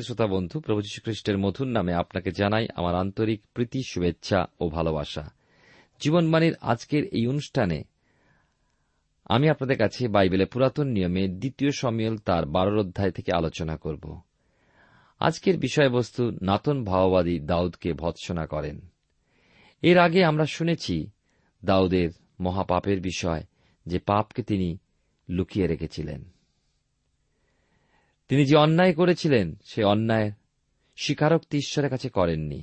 [0.00, 4.68] প্রিয় শ্রোতা বন্ধু, প্রভু যীশু খ্রিস্টের মধুর নামে আপনাকে জানাই আমার আন্তরিক প্রীতি, শুভেচ্ছা ও
[4.68, 5.30] ভালোবাসা।
[6.00, 7.84] জীবনবাণীর আজকের এই অনুষ্ঠানে
[9.24, 14.20] আমি আপনাদের কাছে বাইবেলের পুরাতন নিয়মে দ্বিতীয় সমিয়ল তার বারোর অধ্যায় থেকে আলোচনা করব।
[15.18, 18.80] আজকের বিষয়বস্তু, নাতন ভাওবাদী দাউদকে ভৎসনা করেন।
[19.82, 21.10] এর আগে আমরা শুনেছি
[21.64, 23.44] দাউদের মহাপাপের বিষয়
[23.86, 24.78] যে পাপকে তিনি
[25.28, 26.24] লুকিয়ে রেখেছিলেন।
[28.30, 30.32] তিনি যে অন্যায় করেছিলেন, সে অন্যায়
[30.96, 32.60] স্বীকারোক্তি ঈশ্বরের কাছে করেননি।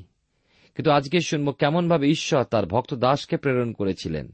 [0.75, 4.31] কিন্তু আজকে শুনব কেমনভাবে ঈশ্বর তার ভক্ত দাসকে প্রেরণ করেছিলেন।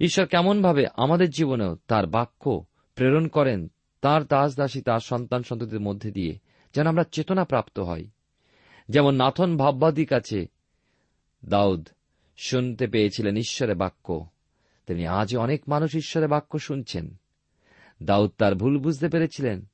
[0.00, 2.64] ঈশ্বর কেমনভাবে আমাদের জীবনেও তার বাক্য
[2.94, 3.70] প্রেরণ করেন,
[4.00, 6.38] তার দাস দাসী তার সন্তান সন্ততির মধ্যে দিয়ে
[6.74, 8.10] যেন আমরা চেতনা প্রাপ্ত হই।
[8.88, 10.46] যেমন নাথন ভাববাদীর কাছে
[11.44, 11.88] দাউদ
[12.36, 14.26] শুনতে পেয়েছিলেন ঈশ্বরের বাক্য
[14.86, 17.16] তেমনি আজ অনেক মানুষ ঈশ্বরের বাক্য শুনছেন।
[18.02, 19.66] দাউদ তার ভুল বুঝতে পেরেছিলেন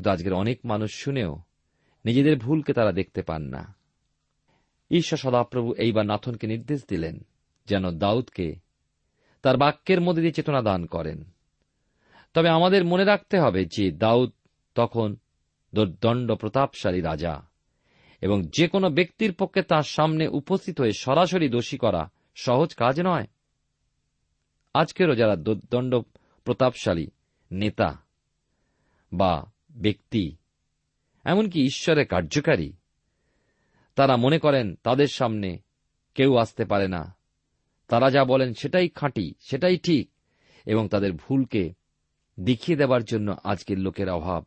[0.00, 1.38] কিন্তু আজকের অনেক মানুষ শুনেও
[2.04, 3.74] নিজেদের ভুলকে তারা দেখতে পান না।
[4.90, 7.20] ঈশ্বর সদাপ্রভু এইবার নাথনকে নির্দেশ দিলেন
[7.66, 8.54] যেন দাউদকে
[9.42, 11.24] তার বাক্যের মধ্যে দিয়ে চেতনা দান করেন।
[12.34, 14.32] তবে আমাদের মনে রাখতে হবে যে দাউদ
[14.74, 15.16] তখন
[15.74, 17.42] দুর্দণ্ড প্রতাপশালী রাজা
[18.20, 23.26] এবং যে কোনো ব্যক্তির পক্ষে তার সামনে উপস্থিত হয়ে সরাসরি দোষী করা সহজ কাজ নয়।
[24.74, 26.00] আজকেরও যারা দুর্দণ্ড
[26.44, 27.06] প্রতাপশালী
[27.52, 28.02] নেতা
[29.12, 30.36] বা ব্যক্তি,
[31.24, 32.72] এমনকি ঈশ্বরের কার্যকারী।
[33.94, 35.58] তারা মনে করেন, তাদের সামনে
[36.14, 37.16] কেউ আসতে পারে না।
[37.88, 40.10] তারা যা বলেন, সেটাই খাঁটি, সেটাই ঠিক,
[40.66, 41.74] এবং তাদের ভুলকে
[42.40, 44.44] দেখিয়ে দেবার জন্য আজকের লোকের অভাব।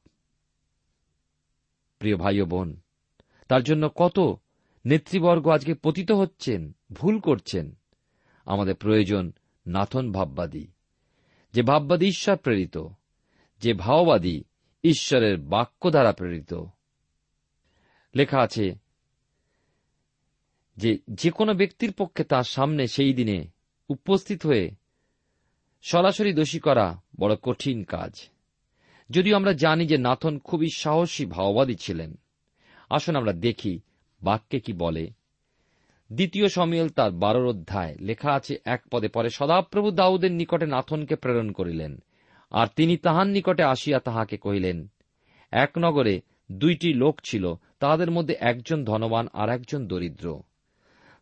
[2.00, 2.82] প্রিয় ভাই ও বোন,
[3.48, 4.20] তার জন্য কত
[4.86, 7.78] নেতৃবর্গ আজকে পতিত হচ্ছেন, ভুল করছেন।
[8.46, 9.34] আমাদের প্রয়োজন
[9.68, 10.68] নাথন ভাববাদী,
[11.54, 12.78] যে ভাববাদী ঈশ্বর প্রেরিত,
[13.60, 14.44] যে ভাওবাদী
[14.84, 16.54] ঈশ্বরের বাক্য দ্বারা প্রেরিত।
[18.16, 18.76] লেখা আছে,
[20.78, 23.48] যে যে কোনো ব্যক্তির পক্ষে তার সামনে সেই দিনে
[23.90, 24.72] উপস্থিত হয়ে
[25.82, 28.30] সরাসরি দোষী করা বড় কঠিন কাজ।
[29.10, 32.18] যদিও আমরা জানি যে নাথন খুবই সাহসী, ভাওবাদী ছিলেন।
[32.90, 33.80] আসুন আমরা দেখি
[34.24, 35.12] বাক্যে কি বলে।
[36.14, 41.52] দ্বিতীয় সমিয়ল তার বারোর অধ্যায়। লেখা আছে, এক পদে পরে সদাপ্রভু দাউদের নিকটে নাথনকে প্রেরণ
[41.52, 42.04] করিলেন।
[42.54, 44.88] আর তিনি তাহার নিকটে আসিয়া তাহাকে কহিলেন,
[45.52, 46.22] এক নগরে
[46.52, 50.42] দুইটি লোক ছিল, তাহাদের মধ্যে একজন ধনবান আর একজন দরিদ্র।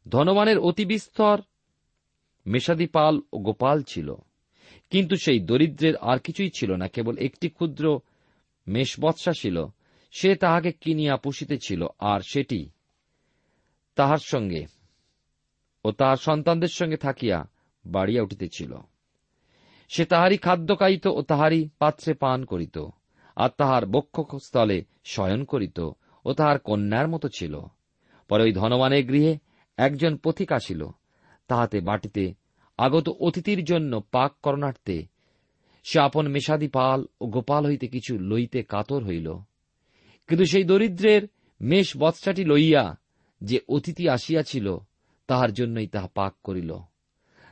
[0.10, 1.38] ধনবানের অতি বিস্তর
[2.46, 4.16] মেষাদিপাল ও গোপাল ছিল,
[4.90, 8.00] কিন্তু সেই দরিদ্রের আর কিছুই ছিল না, কেবল একটি ক্ষুদ্র
[8.68, 9.66] মেষবৎসা ছিল।
[10.12, 12.70] সে তাহাকে কিনিয়া পুষিতেছিল আর সেটি
[13.96, 14.66] তাহার সঙ্গে
[15.86, 17.50] ও তাহার সন্তানদের সঙ্গে থাকিয়া
[17.86, 18.78] বাড়িয়া উঠিতেছিল
[19.94, 22.78] সে তাহারই খাদ্য খাইত ও তাহারই পাত্রে পান করিত,
[23.36, 25.80] আর তাহার বক্ষস্থলে শয়ন করিত
[26.26, 27.60] ও তাহার কন্যার মতো ছিল।
[28.30, 29.38] পরে ওই ধনবানের গৃহে
[29.78, 30.88] একজন পথিক আসিল,
[31.48, 32.34] তাহাতে বাটিতে
[32.78, 34.98] আগত অতিথির জন্য পাক করণার্থে
[35.84, 39.38] সে আপন মেষাদি পাল ও গোপাল হইতে কিছু লইতে কাতর হইল।
[40.28, 41.28] কিন্তু সেই দরিদ্রের
[41.62, 42.98] মেষ বৎসাটি লইয়া
[43.42, 44.78] যে অতিথি আসিয়াছিল,
[45.28, 46.78] তাহার জন্যই তাহা পাক করিল।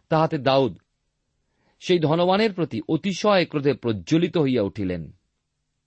[0.09, 0.77] তাহাতে দাউদ
[1.79, 5.11] সেই ধনবানের প্রতি অতিশয় ক্রোধে প্রজ্বলিত হইয়া উঠিলেন।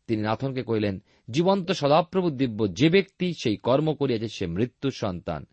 [0.07, 5.47] তিনি নাথনকে কহিলেন, জীবন্ত সদাপ্রভু দিব্য যে ব্যক্তি সেই কর্ম করিয়াছে সে মৃত্যুর সন্তান।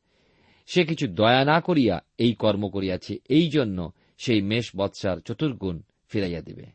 [0.68, 6.42] সে কিছু দয়া না করিয়া এই কর্ম করিয়াছে, এই জন্য সেই মেষ বৎসার চতুর্গুণ ফিরাইয়া
[6.42, 6.65] দিবে।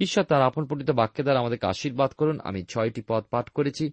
[0.00, 3.90] ঈশ্বর তার আপন পঠিত বাক্যে দ্বারা আমাদেরকে আশীর্বাদ করুন। আমি ছয়টি পদ পাঠ করেছি,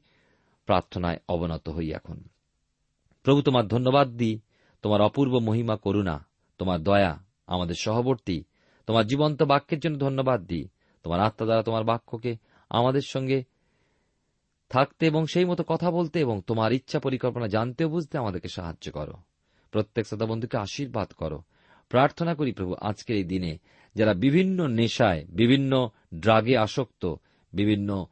[0.65, 2.23] প্রার্থনায় অবনত হই এখন।
[3.23, 4.39] প্রভু, তোমার ধন্যবাদ দিই।
[4.81, 6.25] তোমার অপূর্ব মহিমা, করুণা,
[6.57, 8.43] তোমার দয়া, আমাদের সহবর্তী
[8.89, 10.67] তোমার জীবন্ত বাক্যের জন্য ধন্যবাদ দিই।
[11.03, 12.37] তোমার আত্মা দ্বারা তোমার বাক্যকে
[12.69, 13.43] আমাদের সঙ্গে
[14.69, 19.13] থাকতে এবং সেই মতো কথা বলতে এবং তোমার ইচ্ছা পরিকল্পনা জানতে বুঝতে আমাদেরকে সাহায্য করো।
[19.71, 21.41] প্রত্যেক শ্রোতা বন্ধুকে আশীর্বাদ করো।
[21.89, 23.57] প্রার্থনা করি প্রভু, আজকের এই দিনে
[23.95, 27.15] যারা বিভিন্ন নেশায়, বিভিন্ন ড্রাগে আসক্ত,
[27.53, 28.05] বিভিন্ন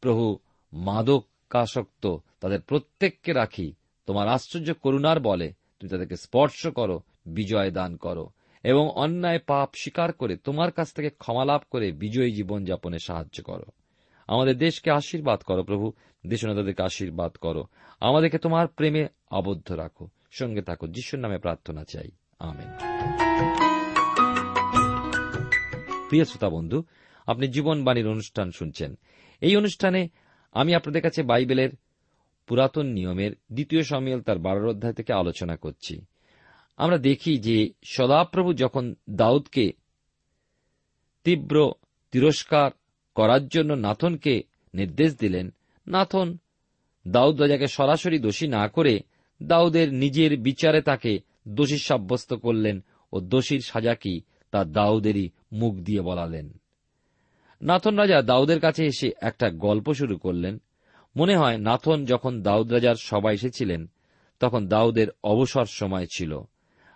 [0.00, 0.38] প্রভু
[0.72, 3.74] মাদকাসক্ত, তাদের প্রত্যেককে রাখি।
[4.06, 8.30] তোমার আশ্চর্য করুণার বলে তুমি তাদেরকে স্পর্শ করো, বিজয় দান করো।
[8.64, 13.42] এবং অন্যায় পাপ স্বীকার করে তোমার কাছ থেকে ক্ষমা লাভ করে বিজয়ী জীবন যাপনে সাহায্য
[13.42, 13.64] করো।
[14.26, 15.92] আমাদের দেশকে আশীর্বাদ করো, প্রভু।
[16.26, 17.64] দেশনাদাদেরকে আশীর্বাদ করো।
[18.00, 22.68] আমাদেরকে তোমার প্রেমে আবদ্ধ রাখো। সঙ্গে থাকো। যিশুর নামে প্রার্থনা চাই। আমেন।
[26.08, 26.84] প্রিয় শ্রোতা বন্ধু,
[27.26, 28.98] আপনি জীবনবাণীর অনুষ্ঠান শুনছেন।
[29.40, 30.08] এই অনুষ্ঠানে
[30.52, 31.70] আমি আপনাদের কাছে বাইবেলের
[32.46, 36.04] পুরাতন নিয়মের দ্বিতীয় সমিয়াল তার বারোর অধ্যায় থেকে আলোচনা করছি।
[36.78, 39.72] আমরা দেখি যে সদাপ্রভু যখন দাউদকে
[41.24, 41.72] তীব্র
[42.10, 42.70] তিরস্কার
[43.14, 44.42] করার জন্য নাথনকে
[44.74, 45.54] নির্দেশ দিলেন,
[45.86, 46.38] নাথন
[47.08, 49.00] দাউদ রাজাকে সরাসরি দোষী না করে
[49.42, 54.20] দাউদের নিজের বিচারে তাকে দোষী সাব্যস্ত করলেন ও দোষীর সাজা কি
[54.50, 56.58] তা দাউদেরই মুখ দিয়ে বলালেন।
[57.62, 60.58] নাথন রাজা দাউদের কাছে এসে একটা গল্প শুরু করলেন।
[61.16, 63.90] মনে হয় নাথন যখন দাউদ রাজার সবাই এসেছিলেন,
[64.40, 66.40] তখন দাউদের অবসর সময় ছিল।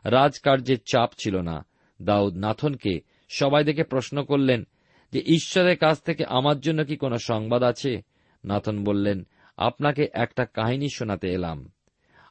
[0.05, 1.67] রাজকার্যের চাপ ছিল না।
[2.03, 4.67] দাউদ নাথনকে সবাই দেখে প্রশ্ন করলেন
[5.13, 8.03] যে, ঈশ্বরের কাছ থেকে আমার জন্য কি কোনো সংবাদ আছে?
[8.45, 9.27] নাথন বললেন,
[9.57, 11.73] আপনাকে একটা কাহিনী শোনাতে এলাম।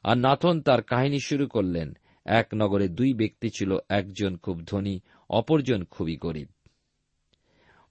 [0.04, 5.84] আর নাথন তার কাহিনী শুরু করলেন, এক নগরে দুই ব্যক্তি ছিল, একজন খুব ধনী, অপরজন
[5.84, 6.48] খুবই গরিব।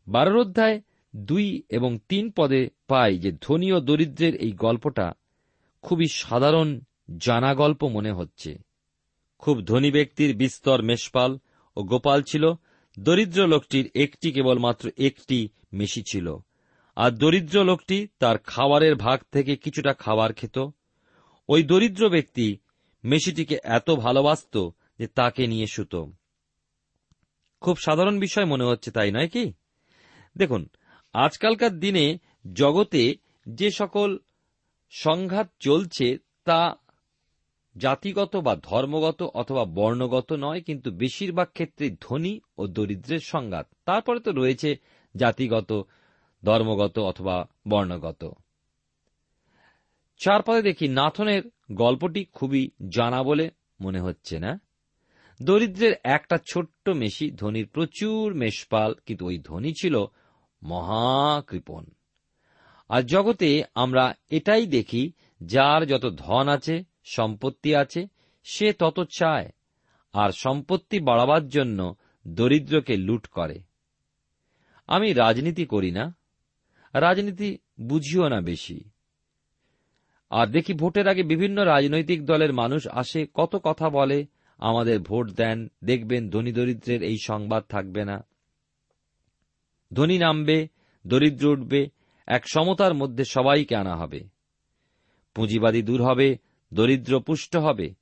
[0.08, 0.82] বারোর অধ্যায়
[1.16, 5.14] দুই এবং তিন পদে পাই যে, ধনী ও দরিদ্রের এই গল্পটা
[5.82, 6.80] খুবই সাধারণ
[7.18, 8.71] জানা গল্প মনে হচ্ছে।
[9.42, 11.40] খুব ধনী ব্যক্তির বিস্তর মেষপাল
[11.78, 12.54] ও গোপাল ছিল।
[13.00, 16.38] দরিদ্র লোকটির একটি কেবলমাত্র একটি মেশি ছিল।
[16.96, 20.60] আর দরিদ্র লোকটি তার খাবারের ভাগ থেকে কিছুটা খাবার খেত।
[21.50, 22.58] ওই দরিদ্র ব্যক্তি
[23.04, 25.96] মেশিটিকে এত ভালোবাসত যে তাকে নিয়ে শুত।
[27.62, 29.54] খুব সাধারণ বিষয় মনে হচ্ছে, তাই নয় কি?
[30.38, 30.70] দেখুন,
[31.14, 32.18] আজকালকার দিনে
[32.54, 33.16] জগতে
[33.50, 34.18] যে সকল
[34.90, 36.76] সংঘাত চলছে তা
[37.78, 44.32] জাতিগত বা ধর্মগত অথবা বর্ণগত নয়, কিন্তু বেশিরভাগ ক্ষেত্রে ধনী ও দরিদ্রের সংঘাত। তারপরে তো
[44.32, 44.76] রয়েছে
[45.16, 45.84] জাতিগত,
[46.44, 48.32] ধর্মগত অথবা বর্ণগত।
[50.18, 53.50] চার পদে দেখি নাথনের গল্পটি খুবই জানা বলে
[53.82, 54.60] মনে হচ্ছে না।
[55.44, 60.06] দরিদ্রের একটা ছোট্ট মেশি ধনীর প্রচুর মেষপাল, কিন্তু ওই ধনী ছিল
[60.64, 61.86] মহাকৃপণ।
[62.90, 65.12] আর জগতে আমরা এটাই দেখি,
[65.44, 68.08] যার যত ধন আছে সম্পত্তি আছে,
[68.44, 69.50] সে তত চায়,
[70.14, 71.96] আর সম্পত্তি বাড়াবার জন্য
[72.28, 73.60] দরিদ্রকে লুট করে।
[74.88, 76.16] আমি রাজনীতি করি না,
[76.94, 78.90] রাজনীতি বুঝিও না বেশি।
[80.30, 84.26] আর দেখি ভোটের আগে বিভিন্ন রাজনৈতিক দলের মানুষ আসে, কত কথা বলে,
[84.58, 88.28] আমাদের ভোট দেন, দেখবেন ধনী দরিদ্রের এই সংবাদ থাকবে না।
[89.94, 90.68] ধনী নামবে,
[91.08, 91.90] দরিদ্র উঠবে,
[92.28, 94.20] এক সমতার মধ্যে সবাইকে আনা হবে।
[95.34, 96.38] পুঁজিবাদী দূর হবে
[96.74, 97.94] দরিদ্র পুষ্ট হবে।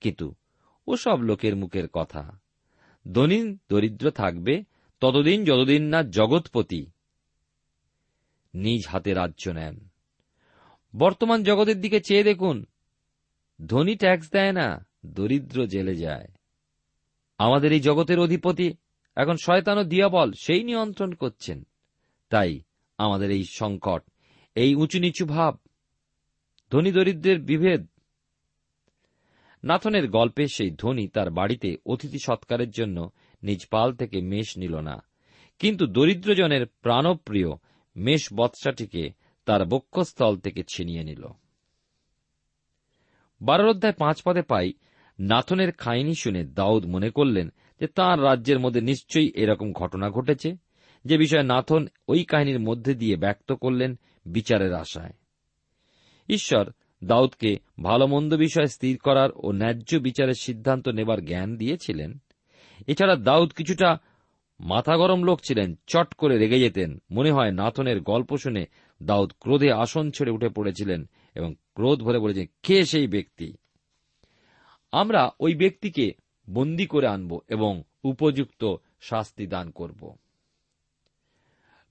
[0.00, 0.34] কিন্তু
[0.86, 2.38] ওসব লোকের মুখের কথা।
[3.12, 4.64] ধনী দরিদ্র থাকবে
[5.00, 6.86] ততদিন যতদিন না জগৎপতি
[8.54, 9.88] নিজ হাতে রাজ্য নেন।
[10.96, 12.64] বর্তমান জগতের দিকে চেয়ে দেখুন।
[13.66, 16.28] ধনী ট্যাক্স দেয় না, দরিদ্র জেলে যায়।
[17.38, 18.74] আমাদের এই জগতের অধিপতি
[19.16, 21.66] এখন শয়তান ও দিয়াবল, সেই নিয়ন্ত্রণ করছেন।
[22.28, 22.60] তাই
[22.98, 24.02] আমাদের এই সংকট,
[24.54, 25.58] এই উঁচু নিচু ভাব,
[26.70, 27.86] ধনী দরিদ্রের বিভেদ
[29.68, 33.10] নাথনের গল্পে সেই ধনী তার বাড়িতে অতিথি সৎকারের জন্য
[33.42, 35.02] নিজ পাল থেকে মেষ নিল না।
[35.58, 37.48] কিন্তু দরিদ্রজনের প্রাণপ্রিয়
[37.96, 39.10] মেষ বৎসাটিকে
[39.44, 41.24] তার বক্ষস্থল থেকে ছিনিয়ে নিল।
[43.42, 44.72] বারোর অধ্যায় পাঁচ পদে পাই,
[45.20, 50.56] নাথনের খাইনি শুনে দাউদ মনে করলেন যে তাঁর রাজ্যের মধ্যে নিশ্চয়ই এরকম ঘটনা ঘটেছে,
[51.04, 55.12] যে বিষয়ে নাথন ওই কাহিনীর মধ্যে দিয়ে ব্যক্ত করলেন বিচারের আশায়।
[56.28, 56.70] ঈশ্বর
[57.04, 62.18] দাউদকে ভালো মন্দ বিষয় স্থির করার ও ন্যায্য বিচারের সিদ্ধান্ত নেবার জ্ঞান দিয়েছিলেন।
[62.86, 63.98] এছাড়া দাউদ কিছুটা
[64.60, 68.66] মাথা গরম লোক ছিলেন, চট করে রেগে যেতেন। মনে হয় নাথনের গল্প শুনে
[69.02, 73.52] দাউদ ক্রোধে আসন ছেড়ে উঠে পড়েছিলেন এবং ক্রোধ ভরে বলেছেন, কে সেই ব্যক্তি?
[74.92, 76.12] আমরা ওই ব্যক্তিকে
[76.50, 80.16] বন্দি করে আনব এবং উপযুক্ত শাস্তি দান করব।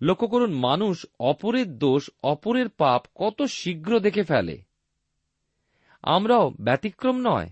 [0.01, 4.66] লক্ষ্য করুন, মানুষ অপরের দোষ, অপরের পাপ কত শীঘ্র দেখে ফেলে।
[6.07, 7.49] আমরাও ব্যতিক্রম নয়।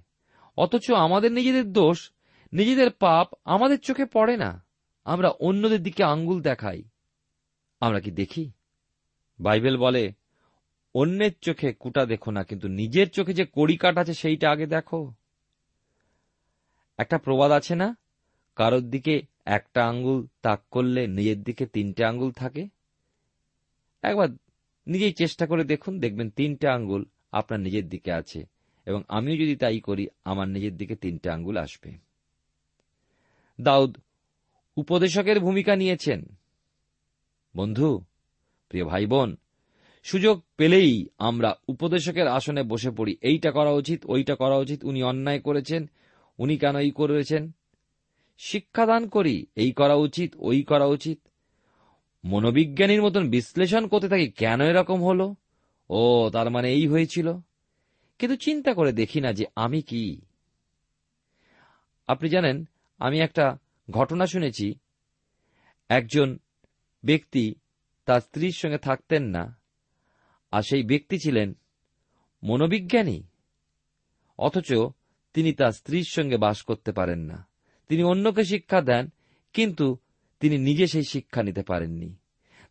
[0.58, 2.12] অথচ আমাদের নিজেদের দোষ,
[2.54, 4.66] নিজেদের পাপ আমাদের চোখে পড়ে না।
[5.06, 6.84] আমরা অন্যদের দিকে আঙ্গুল দেখাই।
[7.80, 8.52] আমরা কি দেখি?
[9.40, 10.14] বাইবেল বলে,
[10.94, 15.14] অন্যের চোখে কুটা দেখো না, কিন্তু নিজের চোখে যে কড়ি কাট আছে, সেইটা আগে দেখো।
[16.98, 17.98] একটা প্রবাদ আছে না?
[18.56, 22.68] কারোর দিকে একটা আঙ্গুল তাক করলে নিজের দিকে তিনটে আঙ্গুল থাকে?
[24.02, 24.30] একবার
[24.88, 27.06] নিজেই চেষ্টা করে দেখুন, দেখবেন তিনটে আঙ্গুল
[27.36, 28.46] আপনার নিজের দিকে আছে
[28.86, 31.92] এবং আমিও যদি তাই করি, আমার নিজের দিকে তিনটে আঙ্গুল আসবে।
[33.62, 33.98] দাউদ,
[34.78, 36.26] উপদেশকের ভূমিকা নিয়েছেন।
[37.56, 37.90] বন্ধু,
[38.70, 39.38] প্রিয় ভাই বোন
[40.04, 45.40] সুযোগ পেলেই আমরা উপদেশকের আসনে বসে পড়ি। এইটা করা উচিত, ওইটা করা উচিত, উনি অন্যায়
[45.40, 45.90] করেছেন,
[46.38, 47.52] উনি কেন এই করেছেন?
[48.38, 51.20] শিক্ষাদান করি, এই করা উচিত, ওই করা উচিত।
[52.26, 55.36] মনোবিজ্ঞানীর মতন বিশ্লেষণ করতে থাকি, কেন এরকম হলো?
[55.90, 57.34] ও, তার মানে এই হয়েছিল?
[58.20, 60.22] কিন্তু চিন্তা করে দেখি না যে আমি কি।
[62.08, 62.66] আপনি জানেন,
[63.00, 63.58] আমি একটা
[63.92, 64.76] ঘটনা শুনেছি।
[65.90, 66.38] একজন
[67.06, 67.56] ব্যক্তি
[68.06, 69.58] তার স্ত্রীর সঙ্গে থাকতেন না,
[70.52, 71.58] আর সেই ব্যক্তি ছিলেন
[72.44, 73.24] মনোবিজ্ঞানী।
[74.38, 74.74] অথচ
[75.34, 77.48] তিনি তার স্ত্রীর সঙ্গে বাস করতে পারেন না।
[77.88, 79.10] তিনি অন্যকে শিক্ষা দেন,
[79.54, 79.98] কিন্তু
[80.40, 82.16] তিনি নিজে সেই শিক্ষা নিতে পারেননি।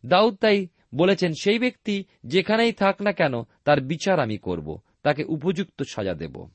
[0.05, 5.83] দাউদ তাই বলেছেন, সেই ব্যক্তি যেখানেই থাক না কেন, তার বিচার আমি করব। তাকে উপযুক্ত
[5.83, 6.47] সাজা দেব।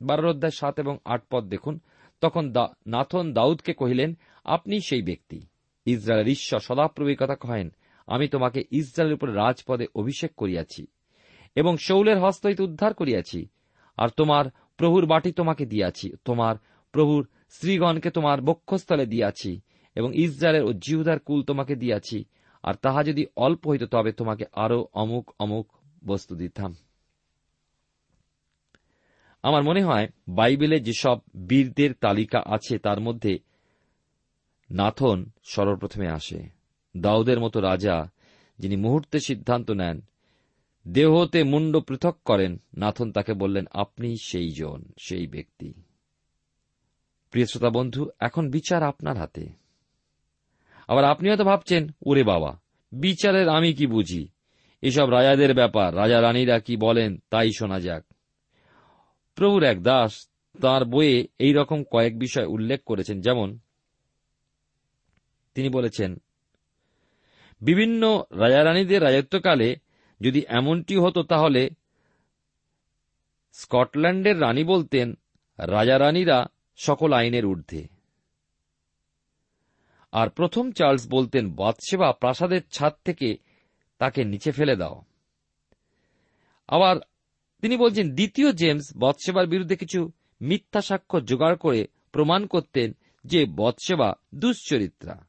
[0.00, 1.80] বারোর অধ্যায় সাত এবং আট পদ দেখুন।
[2.20, 2.52] তখন
[2.86, 5.40] নাথন দাউদকে কহিলেন, আপনি সেই ব্যক্তি।
[5.86, 7.70] ইসরায়েলের ঈশ্বর সদাপ্রভুর কথা কহেন।
[8.06, 10.86] আমি তোমাকে ইসরায়েলের উপর রাজপদে অভিষেক করিয়াছি
[11.54, 13.46] এবং শৌলের হস্ত হইতে উদ্ধার করিয়াছি।
[13.96, 14.44] আর তোমার
[14.76, 16.56] প্রভুর বাটি তোমাকে দিয়াছি। তোমার
[16.92, 19.60] প্রভুর শ্রীগণকে তোমার বক্ষস্থলে দিয়াছি
[19.94, 22.24] এবং ইসরায়েলের ও জিহুদার কুল তোমাকে দিয়াছি।
[22.62, 25.68] আর তাহা যদি অল্প হইত, তবে তোমাকে আরও অমুক অমুক
[26.06, 26.74] বস্তু দিতাম।
[29.42, 33.38] আমার মনে হয়, বাইবেলে যেসব বীরদের তালিকা আছে, তার মধ্যে
[34.70, 36.48] নাথন সর্বপ্রথমে আসে।
[36.96, 38.10] দাউদের মতো রাজা,
[38.58, 40.00] যিনি মুহূর্তে সিদ্ধান্ত নেন,
[40.88, 45.72] দেহতে মুন্ড পৃথক করেন, নাথন তাকে বললেন, আপনি সেই জন, সেই ব্যক্তি।
[47.30, 49.67] প্রিয় শ্রোতা বন্ধু, এখন বিচার আপনার হাতে।
[50.88, 52.50] আবার আপনি হয়তো ভাবছেন, ওরে বাবা,
[52.92, 54.22] বিচারের আমি কি বুঝি?
[54.82, 58.02] এসব রাজাদের ব্যাপার, রাজা রানীরা কি বলেন তাই শোনা যাক।
[59.36, 60.12] প্রভুর এক দাস
[60.62, 63.48] তাঁর বইয়ে এই রকম কয়েক বিষয় উল্লেখ করেছেন, যেমন
[65.54, 66.10] তিনি বলেছেন,
[67.60, 68.02] বিভিন্ন
[68.32, 69.68] রাজারানীদের রাজত্বকালে
[70.20, 71.62] যদি এমনটি হতো তাহলে
[73.52, 75.06] স্কটল্যান্ডের রানী বলতেন
[75.58, 76.38] রাজারানীরা
[76.78, 77.82] সকল আইনের ঊর্ধ্বে।
[80.12, 83.36] আর প্রথম চার্লস বলতেন বাদসেবা প্রাসাদের ছাদ থেকে
[83.98, 85.02] তাকে নিচে ফেলে দাও।
[86.68, 86.96] আবার
[87.62, 94.14] তিনি বলছেন, দ্বিতীয় জেমস বৎসেবার বিরুদ্ধে কিছু মিথ্যা সাক্ষ্য জোগাড় করে প্রমাণ করতেন যে বৎসেবা
[94.34, 95.26] দুশ্চরিত্রা।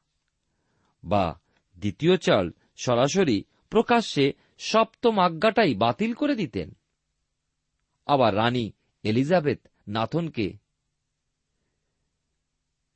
[1.04, 1.40] বা
[1.78, 6.76] দ্বিতীয় চার্ল সরাসরি প্রকাশ্যে সপ্তম আজ্ঞাটাই বাতিল করে দিতেন।
[8.06, 8.72] আবার রানী
[9.02, 10.52] এলিজাবেথ নাথনকে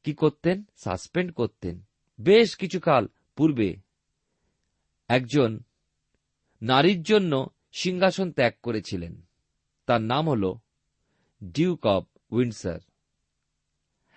[0.04, 0.64] কি করতেন?
[0.76, 1.82] সাসপেন্ড করতেন।
[2.20, 3.76] বেশ কিছুকাল পূর্বে
[5.08, 5.58] একজন
[6.62, 9.22] নারীর জন্য সিংহাসন ত্যাগ করেছিলেন।
[9.86, 10.54] তার নাম হল
[11.44, 12.80] ডিউক অব উইন্ডসার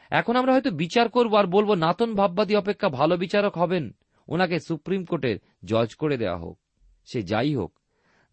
[0.10, 3.96] এখন আমরা হয়তো বিচার করব আর বলব, নাতন ভাববাদী অপেক্ষা ভালো বিচারক হবেন।
[4.27, 6.60] ওনাকে সুপ্রিম কোর্টের জজ করে দেওয়া হোক।
[7.06, 7.79] সে যাই হোক,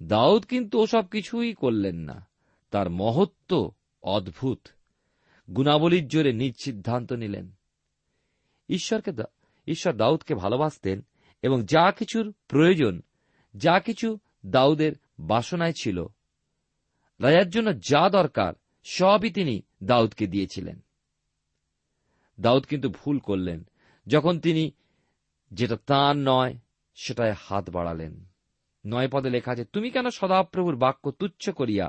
[0.03, 2.27] দাউদ কিন্তু ওসব কিছুই করলেন না।
[2.71, 4.69] তার মহত্ব অদ্ভুত।
[5.57, 7.53] গুণাবলীর জোরে নিজ সিদ্ধান্ত নিলেন।
[8.69, 9.13] ঈশ্বরকে
[9.67, 11.07] ঈশ্বর দাউদকে ভালোবাসতেন
[11.43, 13.03] এবং যা কিছুর প্রয়োজন,
[13.57, 16.07] যা কিছু দাউদের বাসনায় ছিল,
[17.21, 18.53] রাজার জন্য যা দরকার,
[18.85, 20.81] সবই তিনি দাউদকে দিয়েছিলেন।
[22.41, 23.67] দাউদ কিন্তু ভুল করলেন,
[24.07, 24.71] যখন তিনি
[25.53, 26.55] যেটা তাঁর নয়,
[26.95, 28.25] সেটায় হাত বাড়ালেন।
[28.87, 31.89] নয় পদে লেখা আছে, তুমি কেন সদাপ্রভুর বাক্য তুচ্ছ করিয়া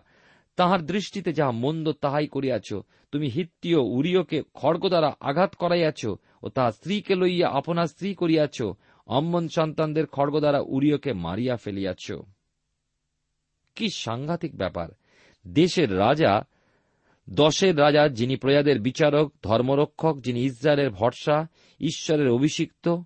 [0.55, 2.73] তাহার দৃষ্টিতে যাহা মন্দ তাহাই করিয়াছ।
[3.11, 6.05] তুমি হিত্তীয় উরিয়কে খড়গ দ্বারা আঘাত করাইয়াছ
[6.43, 8.61] ও তাহার স্ত্রীকে লইয়া আপনার স্ত্রী করিয়াছ।
[9.07, 12.11] অম্মন সন্তানদের খড়গ দ্বারা উরিয়কে মারিয়া ফেলিয়াছ।
[13.75, 14.89] কি সাংঘাতিক ব্যাপার।
[15.47, 16.41] দেশের রাজা,
[17.29, 21.47] দশের রাজা যিনি প্রজাদের বিচারক, ধর্মরক্ষক, যিনি ইসরায়েলের ভরসা,
[21.79, 22.97] ঈশ্বরের অভিষিক্ত,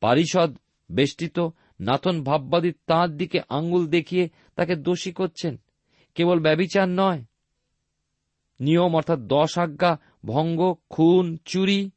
[0.00, 0.56] পারিষদ
[0.92, 1.40] বেষ্টিত
[1.80, 5.56] নাথন ভাববাদী তাঁর দিকে আঙ্গুল দেখিয়ে তাকে দোষী করছেন।
[6.14, 7.22] কেবল ব্যবিচার নয়।
[8.60, 11.90] নিয়ম অর্থাৎ দশ আজ্ঞা, ভঙ্গ, খুন, চুরি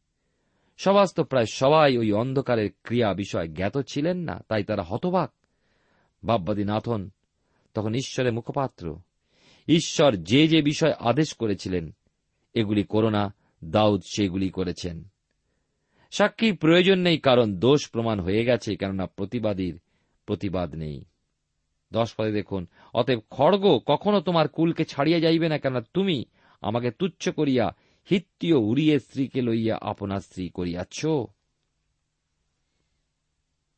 [0.77, 5.31] সবাস্ত প্রায় সবাই ওই অন্ধকারের ক্রিয়া বিষয় জ্ঞাত ছিলেন না, তাই তারা হতবাক।
[6.25, 7.09] ভাববাদী নাথন
[7.73, 8.99] তখন ঈশ্বরের মুখপাত্র।
[9.67, 11.95] ঈশ্বর যে যে বিষয় আদেশ করেছিলেন,
[12.53, 15.12] এগুলি করোনা দাউদ সেগুলি করেছেন।
[16.17, 19.79] সাক্ষীর প্রয়োজন নেই, কারণ দোষ প্রমাণ হয়ে গেছে, কেননা প্রতিবাদীর
[20.25, 21.05] প্রতিবাদ নেই।
[21.93, 26.25] দশ পদে দেখুন, অতএব খড়গ কখনো তোমার কুলকে ছাড়িয়া যাইবে না, কেননা তুমি
[26.61, 27.75] আমাকে তুচ্ছ করিয়া
[28.11, 31.05] হিত্তীয় উড়িয়ে স্ত্রীকে লইয়া আপনার স্ত্রী করিয়াছ।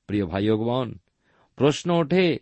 [0.07, 0.47] প্রিয় ভাই
[1.55, 2.39] প্রশ্ন ওঠে,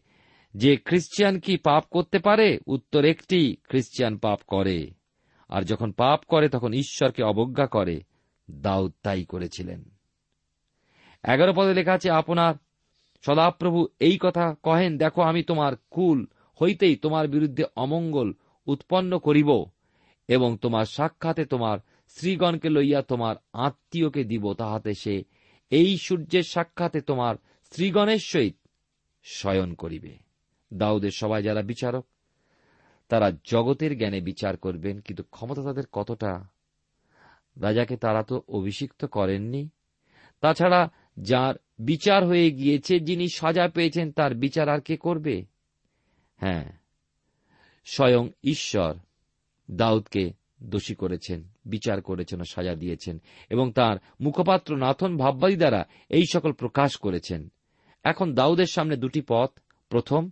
[0.56, 2.60] যে খ্রিস্টিয়ান কি পাপ করতে পারে?
[2.68, 4.94] উত্তর একটি খ্রিস্টিয়ান পাপ করে।
[5.50, 8.02] আর যখন পাপ করে, তখন ঈশ্বরকে অবজ্ঞা করে।
[8.50, 9.82] দাউদ তাই করেছিলেন।
[11.24, 12.54] এগারো পদে লেখা আছে, আপনার
[13.24, 16.26] সদাপ্রভু এই কথা কহেন, দেখো আমি তোমার কুল
[16.62, 18.34] হইতেই তোমার বিরুদ্ধে অমঙ্গল
[18.68, 19.66] উৎপন্ন করিব
[20.28, 21.78] এবং তোমার সাক্ষাতে তোমার
[22.10, 25.24] স্ত্রীগণকে লইয়া তোমার আত্মীয়কে দিব, তাহাতে সে
[25.72, 27.36] এই সূর্যের সাক্ষাতে তোমার
[27.72, 28.56] শ্রীগণের সহিত
[29.24, 30.18] শয়ন করিবে।
[30.74, 32.06] দাউদের সবাই যারা বিচারক,
[33.10, 36.53] তারা জগতের জ্ঞানে বিচার করবেন, কিন্তু ক্ষমতা তাদের কতটা?
[37.62, 39.70] রাজাকে তারা তো অভিষিক্ত করেননি।
[40.42, 40.90] তাছাড়া
[41.20, 45.46] যার বিচার হয়ে গিয়েছে, যিনি সাজা পেয়েছেন, তার বিচার আর কে করবে?
[46.38, 46.72] হ্যাঁ
[47.86, 48.94] স্বয়ং ঈশ্বর
[49.72, 56.24] দাউদকে দোষী করেছেন, বিচার করেছেন ও সাজা দিয়েছেন এবং তার মুখপাত্র নাথন ভাববাদী দ্বারা এই
[56.34, 57.52] সকল প্রকাশ করেছেন।
[58.04, 59.50] এখন দাউদের সামনে দুটি পথ।
[59.90, 60.30] প্রথম,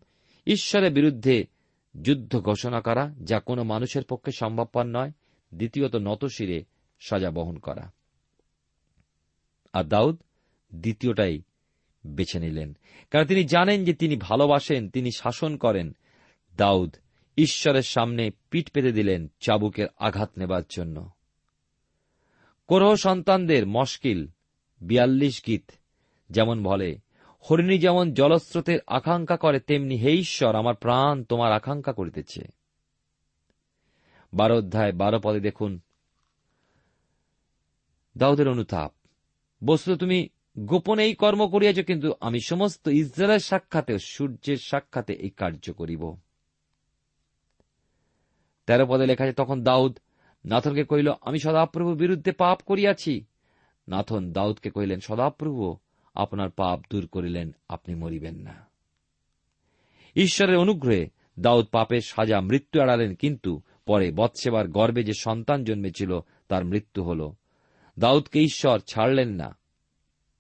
[0.47, 1.45] ঈশ্বরের বিরুদ্ধে
[2.01, 5.11] যুদ্ধ ঘোষণা করা, যা কোনো মানুষের পক্ষে সম্ভবপর নয়।
[5.53, 6.65] দ্বিতীয়ত, নতশিরে
[7.01, 7.91] সাজা বহন করা।
[9.73, 10.21] আর দাউদ
[10.75, 11.41] দ্বিতীয়টাই
[12.05, 12.77] বেছে নিলেন।
[13.11, 15.95] কারণ তিনি জানেন যে তিনি ভালোবাসেন, তিনি শাসন করেন।
[16.55, 16.95] দাউদ
[17.37, 21.09] ঈশ্বরের সামনে পিঠ পেতে দিলেন চাবুকের আঘাত নেবার জন্য।
[22.67, 24.27] কোরহ সন্তানদের মশকিল
[24.81, 25.71] বিয়াল্লিশ গীত
[26.29, 26.99] যেমন বলে,
[27.39, 32.41] হরিণী যেমন জলস্রোতের আকাঙ্ক্ষা করে, তেমনি হে ঈশ্বর, আমার প্রাণ তোমার আকাঙ্ক্ষা করিতেছে।
[34.33, 35.79] বারো অধ্যায় বারো পদে দেখুন
[38.17, 38.91] দাউদের অনুতাপ।
[39.63, 45.73] বস্তু তুমি গোপনে এই কর্ম করিয়াছ, কিন্তু আমি সমস্ত ইসরায়েলের সাক্ষাতে সূর্যের সাক্ষাতে এই কার্য
[45.73, 46.15] করিব।
[48.67, 49.99] তেরো পদে লেখা আছে, তখন দাউদ
[50.45, 53.25] নাথনকে কহিল, আমি সদাপ্রভুর বিরুদ্ধে পাপ করিয়াছি।
[53.87, 55.77] নাথন দাউদকে কহিলেন, সদাপ্রভু,
[56.15, 58.69] আপনার পাপ দূর করিলেন, আপনি মরিবেন না।
[60.15, 66.65] ঈশ্বরের অনুগ্রহে দাউদ পাপের সাজা মৃত্যু এড়ালেন, কিন্তু পরে বৎসেবার গর্বে যে সন্তান জন্মেছিল, তার
[66.65, 67.33] মৃত্যু হল।
[68.01, 69.57] দাউদকে ঈশ্বর ছাড়লেন না।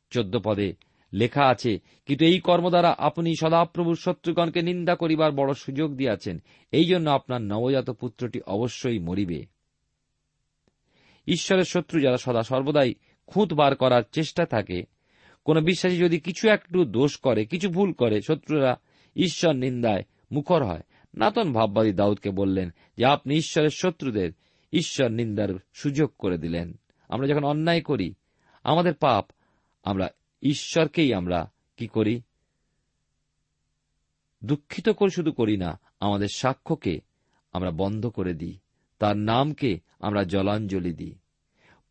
[0.09, 0.73] চোদ্দ পদে
[1.13, 6.85] লেখা আছে, কিন্তু এই কর্ম দ্বারা আপনি সদাপ্রভুর শত্রুগণকে নিন্দা করিবার বড় সুযোগ দিয়াছেন। এই
[6.85, 9.45] জন্য আপনার নবজাত পুত্রটি অবশ্যই মরিবে।
[11.27, 12.93] ঈশ্বরের শত্রু যারা সদা সর্বদাই
[13.27, 14.83] খুঁত বার করার চেষ্টা থাকে,
[15.45, 18.79] কোন বিশ্বাসী যদি কিছু একটু দোষ করে, কিছু ভুল করে, শত্রুরা
[19.15, 20.81] ঈশ্বর নিন্দায় মুখর হয়।
[21.13, 24.31] নাতন ভাববাদী দাউদকে বললেন যে, আপনি ঈশ্বরের শত্রুদের
[24.73, 26.73] ঈশ্বর নিন্দার সুযোগ করে দিলেন।
[27.11, 28.13] আমরা যখন অন্যায় করি,
[28.63, 29.25] আমাদের পাপ,
[29.83, 30.09] আমরা
[30.43, 32.21] ঈশ্বরকেই আমরা কি করি?
[34.43, 36.99] দুঃখিত করে শুধু করি না, আমাদের সাক্ষ্যকে
[37.53, 38.57] আমরা বন্ধ করে দিই।
[38.99, 41.15] তার নামকে আমরা জলাঞ্জলি দিই।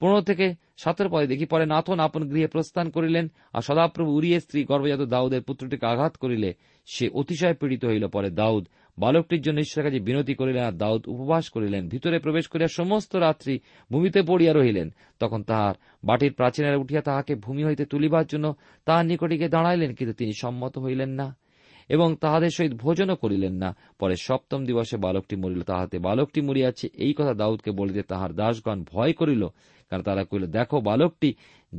[0.01, 4.65] পনেরো থেকে সতেরো পদে দেখি, পরে নাথন আপন গৃহে প্রস্থান করিলেন, আর সদাপ্রভু উড়িয়ে স্ত্রী
[4.65, 6.55] গর্ভজাত দাউদের পুত্রটিকে আঘাত করিলে
[6.87, 8.69] সে অতিশয় পীড়িত হইল। পরে দাউদ
[9.01, 13.55] বালকটির জন্য ঈশ্বরের কাছে বিনতি করিলেন আর দাউদ উপবাস করিলেন। ভিতরে প্রবেশ করিয়া সমস্ত রাত্রি
[13.91, 14.89] ভূমিতে পড়িয়া রহিলেন।
[15.21, 18.47] তখন তাহার বাটির প্রাচীনের উঠিয়া তাহাকে ভূমি হইতে তুলিবার জন্য
[18.87, 21.29] তাহার নিকটিকে দাঁড়াইলেন, কিন্তু তিনি সম্মত হইলেন না
[21.89, 27.13] এবং তাহাদের সহিত ভোজনও করিলেন না। পরে সপ্তম দিবসে বালকটি মরিল। তাহাতে বালকটি মরিয়াছে, এই
[27.13, 29.43] কথা দাউদকে বলিতে তাহার দাসগণ ভয় করিল,
[29.91, 31.35] কারণ তারা কহিল, দেখো বালকটি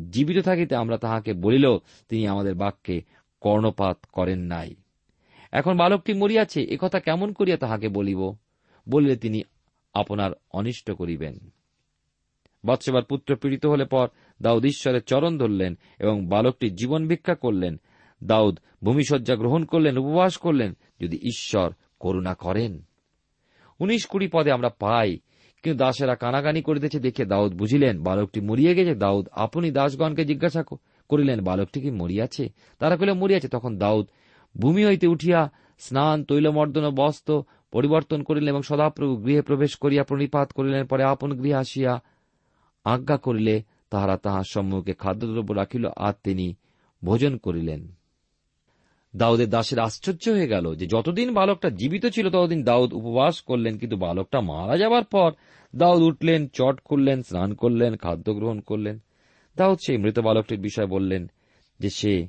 [0.09, 1.65] জীবিত থাকিতে, আমরা তাহাকে বলিল,
[2.09, 2.97] তিনি আমাদের বাক্যে
[3.41, 4.75] কর্ণপাত করেন নাই।
[5.51, 6.63] এখন বালকটি মরিয়াছে?
[6.63, 8.35] একথা কেমন করিয়া তাহাকে বলিব?
[8.89, 9.41] বলিলে তিনি
[9.93, 11.37] আপনার অনিষ্ট করিবেন।
[12.65, 14.07] বৎসবার পুত্র পীড়িত হলে পর
[14.41, 17.79] দাউদ ঈশ্বরের চরণ ধরলেন এবং বালকটি জীবন ভিক্ষা করলেন।
[18.23, 22.81] দাউদ ভূমিশয্যা গ্রহণ করলেন, উপবাস করলেন, যদি ঈশ্বর করুণা করেন।
[23.79, 25.19] উনিশ কুড়ি পদে আমরা পাই,
[25.63, 30.63] কিন্তু দাসেরা কানাকানি করিতেছে দেখে দাউদ বুঝিলেন, বালকটি মরিয়া গেছে। দাউদ আপনি দাসগণকে জিজ্ঞাসা
[31.09, 32.49] করিলেন, বালকটি কি মরিয়াছে?
[32.79, 34.07] তারা কইলে মরিয়াছে। তখন দাউদ
[34.59, 40.85] ভূমি হইতে উঠিয়া স্নান, তৈলমর্দন বস্ত্র পরিবর্তন করিলেন এবং সদাপ্রভু গৃহে প্রবেশ করিয়া প্রণিপাত করিলেন।
[40.85, 42.01] পরে আপন গৃহে আসিয়া
[42.83, 46.55] আজ্ঞা করিলে, তাহারা তাহার সম্মুখে খাদ্যদ্রব্য রাখিল আর তিনি
[47.03, 47.95] ভোজন করিলেন।
[49.15, 53.97] দাউদের দাসের আশ্চর্য হয়ে গেল যে, যতদিন বালকটা জীবিত ছিল, ততদিন দাউদ উপবাস করলেন, কিন্তু
[53.97, 55.31] বালকটা মারা যাবার পর
[55.75, 58.99] দাউদ উঠলেন, চট খুললেন স্নান করলেন, খাদ্য গ্রহণ করলেন।
[59.57, 61.31] দাউদ সেই মৃত বালকটির বিষয় বললেন
[61.79, 62.27] যে, সে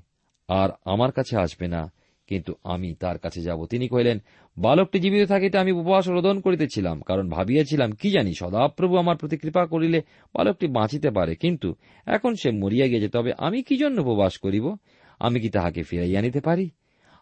[0.49, 1.93] আর আমার কাছে আসবে না।
[2.33, 4.19] কিন্তু আমি তার কাছে যাব। তিনি কহিলেন,
[4.59, 9.67] বালকটি জীবিত থাকিতে আমি উপবাস রোদন করিতেছিলাম, কারণ ভাবিয়াছিলাম, কি জানি, সদাপ্রভু আমার প্রতি কৃপা
[9.67, 10.03] করিলে
[10.35, 11.75] বালকটি বাঁচিতে পারে। কিন্তু
[12.07, 14.77] এখন সে মরিয়া গিয়েছে, তবে আমি কি জন্য উপবাস করিব?
[15.19, 16.71] আমি কি তাহাকে ফিরাইয়া নিতে পারি?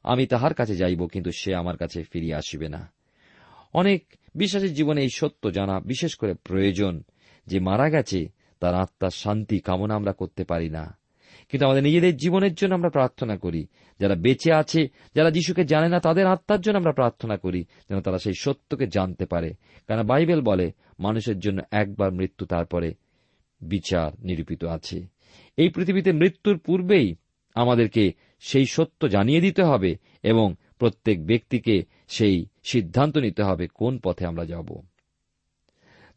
[0.04, 2.92] আমি তাহার কাছে যাইব, কিন্তু সে আমার কাছে ফিরিয়া আসিবে না।
[3.74, 7.02] অনেক বিশ্বাসের জীবনে এই সত্য জানা বিশেষ করে প্রয়োজন।
[7.46, 8.28] যে মারা গেছে,
[8.60, 10.99] তার আত্মার শান্তি কামনা আমরা করতে পারি না।
[11.50, 13.66] কিন্তু আমাদের নিজেদের জীবনের জন্য আমরা প্রার্থনা করি।
[14.00, 18.18] যারা বেঁচে আছে, যারা যিশুকে জানে না, তাদের আত্মার জন্য আমরা প্রার্থনা করি যেন তারা
[18.18, 19.54] সেই সত্যকে জানতে পারে।
[19.86, 22.94] কারণ বাইবেল বলে, মানুষের জন্য একবার মৃত্যু, তারপরে
[23.60, 25.06] বিচার নিরূপিত আছে।
[25.56, 27.14] এই পৃথিবীতে মৃত্যুর পূর্বেই
[27.54, 34.26] আমাদেরকে সেই সত্য জানিয়ে দিতে হবে এবং প্রত্যেক ব্যক্তিকে সেই সিদ্ধান্ত নিতে হবে কোন পথে
[34.26, 34.82] আমরা যাব।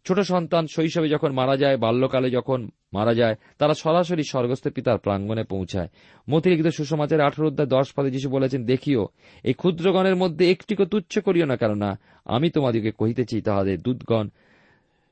[0.08, 5.44] ছোট সন্তান শৈশবে যখন মারা যায়, বাল্যকালে যখন মারা যায়, তারা সরাসরি স্বর্গস্থ পিতার প্রাঙ্গণে
[5.44, 5.88] পৌঁছায়।
[6.30, 9.08] মতিরিক্ত সুষমাচার আঠারো অধ্যায় দশ পদে যিশু বলেছেন, দেখিও,
[9.44, 14.30] এই ক্ষুদ্রগণের মধ্যে একটিকে তুচ্ছ করিও না, কেননা আমি তোমাদিকে কহিতেছি, তাহাদের দুধগণ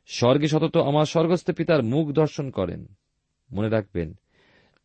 [0.08, 2.86] স্বর্গে সতত আমার স্বর্গস্থ পিতার মুখ দর্শন করেন।
[3.54, 4.13] মনে রাখবেন,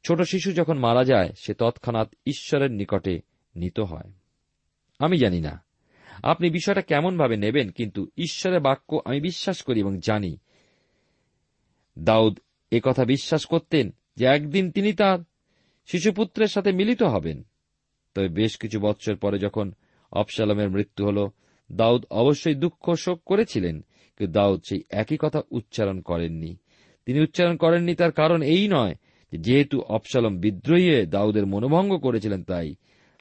[0.04, 3.20] ছোট শিশু যখন মারা যায়, সে তৎক্ষণাৎ ঈশ্বরের নিকটে
[3.56, 4.12] নিত হয়।
[4.98, 5.65] আমি জানি না।
[6.22, 10.38] আপনি বিষয়টা কেমন ভাবে নেবেন, কিন্তু ঈশ্বরের বাক্য আমি বিশ্বাস করি এবং জানি।
[11.98, 12.40] দাউদ
[12.84, 15.18] কথা বিশ্বাস করতেন যে একদিন তিনি তার
[15.86, 17.42] শিশুপুত্রের সাথে মিলিত হবেন।
[18.14, 19.72] তবে বেশ কিছু বৎসর পরে যখন
[20.12, 21.28] অবসালমের মৃত্যু হল,
[21.72, 23.84] দাউদ অবশ্যই দুঃখ শোক করেছিলেন,
[24.18, 26.56] কিন্তু দাউদ সেই একই কথা উচ্চারণ করেননি।
[27.06, 28.94] তিনি উচ্চারণ করেননি তার কারণ এই নয়
[29.32, 32.74] যেহেতু অপসালম বিদ্রোহী দাউদের মনোভঙ্গ করেছিলেন তাই,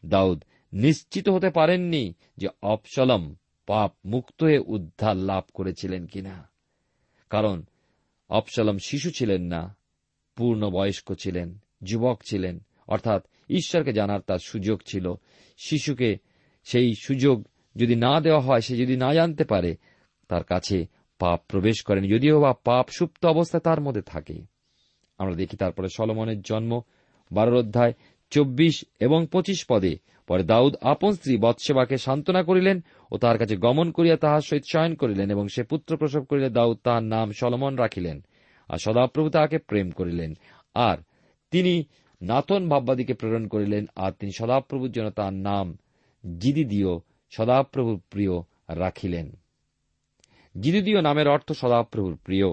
[0.06, 0.44] দাউদ
[0.76, 3.36] নিশ্চিত হতে পারেননি যে অপসলম
[3.68, 6.50] পাপ মুক্ত হয়ে উদ্ধার লাভ করেছিলেন কিনা।
[7.30, 7.64] কারণ
[8.30, 9.78] অপসলম শিশু ছিলেন না
[10.36, 15.14] পূর্ণ বয়স্ক ছিলেন, যুবক ছিলেন, অর্থাৎ ঈশ্বরকে জানার তার সুযোগ ছিল।
[15.58, 16.18] শিশুকে
[16.64, 19.76] সেই সুযোগ যদি না দেওয়া হয়, সে যদি না জানতে পারে,
[20.28, 20.86] তার কাছে
[21.20, 24.42] পাপ প্রবেশ করেন, যদিও বা পাপ সুপ্ত অবস্থায় তার মধ্যে থাকে।
[25.18, 26.82] আমরা দেখি তারপরে সলমনের জন্ম,
[27.32, 27.94] বারোর অধ্যায়
[28.30, 33.92] চব্বিশ এবং পঁচিশ পদে। পরে দাউদ আপন স্ত্রী বৎসেবাকে সান্ত্বনা করিলেন ও তাহার কাছে গমন
[33.92, 38.26] করিয়া তাহার সহিত শয়ন করিলেন এবং সে পুত্র প্রসব করিলে দাউদ তাহার নাম সলমন রাখিলেন।
[38.70, 40.34] আর সদাপ্রভু তাহাকে প্রেম করিলেন।
[40.74, 40.98] আর
[41.52, 41.84] তিনি
[42.22, 45.78] নাথন ভাববাদীকে প্রেরণ করিলেন। আর তিনি সদাপ্রভুর জন্য তার নাম
[46.38, 48.32] জিদিদিও সদাপ্রভুর প্রিয়
[48.70, 49.32] রাখিলেন।
[50.62, 52.46] জিদিদিও নামের অর্থ সদাপ্রভুর প্রিয়।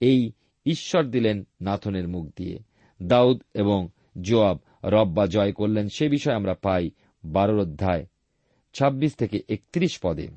[0.00, 0.32] এই
[0.66, 2.58] ঈশ্বর দিলেন নাথনের মুখ দিয়ে।
[3.02, 3.88] দাউদ এবং
[4.22, 6.90] জোয়াব রব্বা জয় করলেন, সে বিষয়ে আমরা পাই
[7.24, 8.06] বারোর অধ্যায়,
[8.74, 10.28] ছাব্বিশ থেকে একত্রিশ পদে।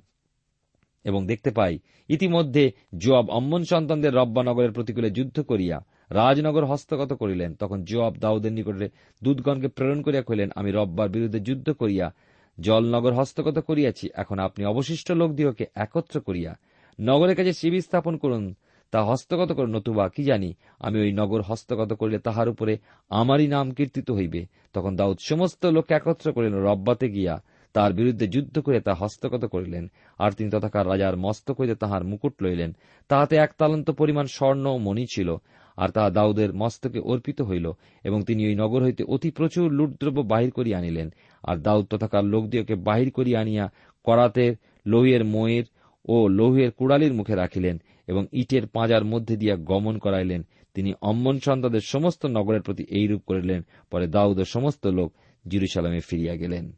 [1.03, 7.55] এবং দেখতে পাই, ইতিমধ্যে জোয়াব অম্মন সন্তানদের রব্বা নগরের প্রতিকূলে যুদ্ধ করিয়া রাজনগর হস্তগত করিলেন।
[7.55, 8.89] তখন জোয়াব দাউদের নিকটে
[9.23, 12.13] দূতগণকে প্রেরণ করিয়া কহিলেন, আমি রব্বার বিরুদ্ধে যুদ্ধ করিয়া
[12.59, 16.55] জলনগর হস্তগত করিয়াছি। এখন আপনি অবশিষ্ট লোকদিওকে একত্র করিয়া
[16.99, 18.55] নগরের কাছে শিবির স্থাপন করুন।
[18.93, 20.49] তা হস্তগত করুন নতুবা কি জানি,
[20.79, 22.73] আমি ওই নগর হস্তগত করিলে তাহার উপরে
[23.11, 24.41] আমারই নাম কীর্তিত হইবে।
[24.73, 27.35] তখন দাউদ সমস্ত লোক একত্র করিলেন, রব্বাতে গিয়া
[27.75, 29.83] তার বিরুদ্ধে যুদ্ধ করে তা হস্তগত করিলেন।
[30.19, 32.71] আর তিনি তথাকার রাজার মস্তক হইতে তাহার মুকুট লইলেন।
[33.09, 35.29] তাহাতে এক তালন্ত পরিমাণ স্বর্ণ ও মণি ছিল,
[35.77, 37.67] আর তাহা দাউদের মস্তকে অর্পিত হইল,
[38.03, 41.07] এবং তিনি ওই নগর হইতে অতি প্রচুর লুটদ্রব্য বাহির করিয়া আনিলেন।
[41.43, 43.65] আর দাউদ তথাকার লোকদিওকে বাহির করিয়া আনিয়া
[44.03, 44.45] করাতে
[44.85, 45.65] লোহের ময়ের
[46.05, 51.79] ও লৌহের কুড়ালির মুখে রাখিলেন এবং ইটের পাঁজার মধ্যে দিয়া গমন করাইলেন। তিনি অম্মন সন্তানদের
[51.79, 53.61] সমস্ত নগরের প্রতি এইরূপ করিলেন।
[53.91, 55.13] পরে দাউদের সমস্ত লোক
[55.47, 56.71] জিরুসালামে ফিরিয়া গেলেন।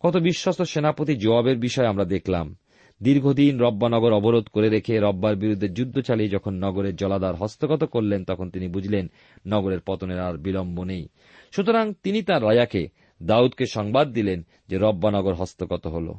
[0.00, 2.56] কত বিশ্বস্ত সেনাপতি জবাবের বিষয় আমরা দেখলাম।
[3.02, 8.50] দীর্ঘদিন রব্বানগর অবরোধ করে রেখে রব্বার বিরুদ্ধে যুদ্ধ চালিয়ে যখন নগরের জলাধার হস্তগত করলেন, তখন
[8.50, 9.10] তিনি বুঝলেন
[9.46, 11.08] নগরের পতনের আর বিলম্ব নেই।
[11.52, 12.88] সুতরাং তিনি তার রাজাকে
[13.22, 16.14] দাউদকে সংবাদ দিলেন যে রব্বানগর হস্তগত হল।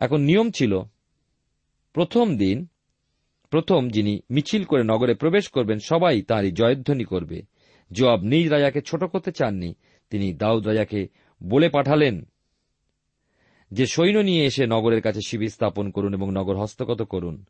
[0.00, 0.80] এখন নিয়ম ছিল
[1.92, 2.66] প্রথম দিন,
[3.50, 7.42] প্রথম যিনি মিছিল করে নগরে প্রবেশ করবেন, সবাই তাঁরই জয়ধ্বনি করবে।
[7.92, 9.74] জবাব নিজ রাজাকে ছোট করতে চাননি,
[10.10, 11.08] তিনি দাউদ রাজাকে
[11.42, 12.28] বলে পাঠালেন
[13.70, 17.44] যে, সৈন্য নিয়ে এসে নগরের কাছে শিবির স্থাপন করুন এবং নগর হস্তগত করুন।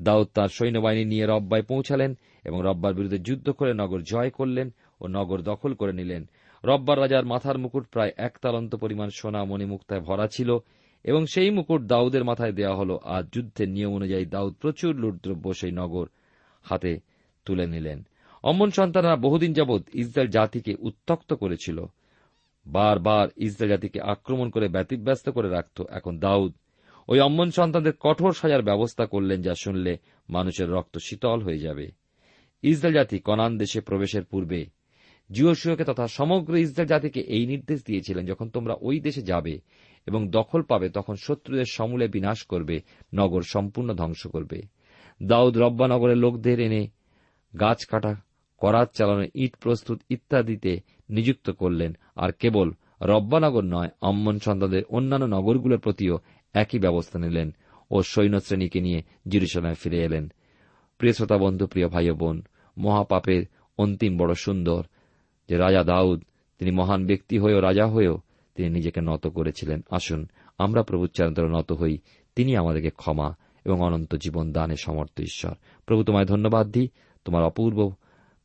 [0.00, 5.06] দাউদ তার সৈন্যবাহিনী নিয়ে রব্বায় পৌঁছালেন এবং রব্বার বিরুদ্ধে যুদ্ধ করে নগর জয় করলেন ও
[5.06, 6.30] নগর দখল করে নিলেন।
[6.64, 10.58] রব্বার রাজার মাথার মুকুট প্রায় এক তালন্ত পরিমাণ সোনা মণিমুক্তায় ভরা ছিল।
[11.04, 15.72] এবং সেই মুকুট দাউদের মাথায় দেওয়া হল। আর যুদ্ধের নিয়ম অনুযায়ী দাউদ প্রচুর লুটদ্রব্য সেই
[15.80, 16.06] নগর
[16.64, 16.92] হাতে
[17.46, 17.98] তুলে নিলেন।
[18.44, 21.78] অম্মন সন্তানরা বহুদিন যাবৎ ইসরায়েল জাতিকে উত্তক্ত করেছিল।
[22.66, 26.52] বারবার ইসরায়েল জাতিকে আক্রমণ করে ব্যতিব্যস্ত করে রাখত এখন দাউদ।
[27.08, 29.92] ওই অম্মন সন্তানদের কঠোর সাজার ব্যবস্থা করলেন যা শুনলে
[30.28, 31.86] মানুষের রক্ত শীতল হয়ে যাবে।
[32.62, 34.60] ইসরায়েল জাতি কনান দেশে প্রবেশের পূর্বে
[35.30, 39.54] জিওসিওকে তথা সমগ্র ইসরায়েল জাতিকে এই নির্দেশ দিয়েছিলেন, যখন তোমরা ওই দেশে যাবে
[40.06, 42.82] এবং দখল পাবে তখন শত্রুদের সমূলে বিনাশ করবে,
[43.14, 44.62] নগর সম্পূর্ণ ধ্বংস করবে।
[45.22, 46.88] দাউদ রব্বা নগরের লোকদের এনে
[47.60, 48.16] গাছ কাটা,
[48.58, 55.78] করাত চালানো, ইট প্রস্তুত ইত্যাদিতে নিযুক্ত করলেন। আর কেবল রব্বানগর নয় অম্মন সন্তানদের অন্যান্য নগরগুলোর
[55.78, 56.18] প্রতিও
[56.52, 57.54] একই ব্যবস্থা নিলেন
[57.90, 60.32] ও সৈন্যশ্রেণীকে নিয়ে জিরুসালামে ফিরে এলেন।
[60.98, 62.42] প্রিয় শ্রোতা বন্ধু, প্রিয় ভাই বোন,
[62.78, 63.44] মহাপাপের
[63.78, 64.84] অন্তিম বড় সুন্দর
[65.48, 66.24] যে রাজা দাউদ,
[66.58, 68.18] তিনি মহান ব্যক্তি হয়েও রাজা হয়েও
[68.54, 70.26] তিনি নিজেকে নত করেছিলেন। আসুন,
[70.58, 71.98] আমরা প্রভুর চরণতরে নত হই।
[72.36, 75.54] তিনি আমাদেরকে ক্ষমা এবং অনন্ত জীবন দানে সমর্থ ঈশ্বর।
[75.86, 76.88] প্রভু, তোমায় ধন্যবাদ দিই।
[77.24, 77.94] তোমার অপূর্ব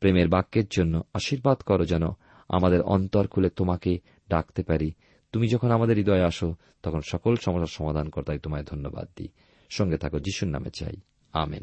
[0.00, 2.02] প্রেমের বাক্যের জন্য আশীর্বাদ করো যেন
[2.48, 4.92] আমাদের অন্তর খুলে তোমাকে ডাকতে পারি।
[5.32, 9.28] তুমি যখন আমাদের হৃদয়ে আসো, তখন সকল সমস্যার সমাধান করতাই তোমায় ধন্যবাদ দিই।
[9.70, 10.92] সঙ্গে থাকো, যিশুর নামে চাই।
[11.32, 11.62] আমেন।